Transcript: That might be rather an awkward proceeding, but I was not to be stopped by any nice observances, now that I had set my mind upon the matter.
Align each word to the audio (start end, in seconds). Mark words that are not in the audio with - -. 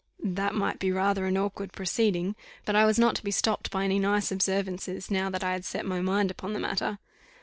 That 0.23 0.55
might 0.55 0.79
be 0.79 0.91
rather 0.91 1.27
an 1.27 1.37
awkward 1.37 1.73
proceeding, 1.73 2.35
but 2.65 2.75
I 2.75 2.85
was 2.87 2.97
not 2.97 3.13
to 3.17 3.23
be 3.23 3.29
stopped 3.29 3.69
by 3.69 3.83
any 3.83 3.99
nice 3.99 4.31
observances, 4.31 5.11
now 5.11 5.29
that 5.29 5.43
I 5.43 5.51
had 5.51 5.63
set 5.63 5.85
my 5.85 6.01
mind 6.01 6.31
upon 6.31 6.53
the 6.53 6.59
matter. 6.59 6.97